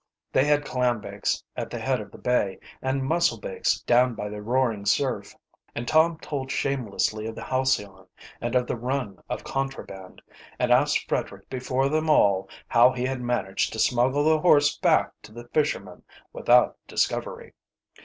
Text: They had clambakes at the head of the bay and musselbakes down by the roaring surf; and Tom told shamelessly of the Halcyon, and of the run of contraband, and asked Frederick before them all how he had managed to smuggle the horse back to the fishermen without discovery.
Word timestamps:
They 0.33 0.45
had 0.45 0.65
clambakes 0.65 1.43
at 1.55 1.69
the 1.69 1.77
head 1.77 2.01
of 2.01 2.09
the 2.09 2.17
bay 2.17 2.57
and 2.81 3.03
musselbakes 3.03 3.85
down 3.85 4.15
by 4.15 4.29
the 4.29 4.41
roaring 4.41 4.83
surf; 4.83 5.35
and 5.75 5.87
Tom 5.87 6.17
told 6.17 6.49
shamelessly 6.49 7.27
of 7.27 7.35
the 7.35 7.43
Halcyon, 7.43 8.07
and 8.41 8.55
of 8.55 8.65
the 8.65 8.75
run 8.75 9.19
of 9.29 9.43
contraband, 9.43 10.23
and 10.57 10.71
asked 10.71 11.07
Frederick 11.07 11.47
before 11.51 11.87
them 11.87 12.09
all 12.09 12.49
how 12.67 12.89
he 12.91 13.05
had 13.05 13.21
managed 13.21 13.73
to 13.73 13.77
smuggle 13.79 14.23
the 14.23 14.39
horse 14.39 14.75
back 14.75 15.11
to 15.21 15.31
the 15.31 15.47
fishermen 15.49 16.01
without 16.33 16.77
discovery. 16.87 17.53